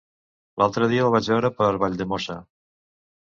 L'altre 0.61 0.87
dia 0.93 1.03
el 1.07 1.13
vaig 1.17 1.29
veure 1.33 1.51
per 1.59 1.67
Valldemossa. 1.85 2.39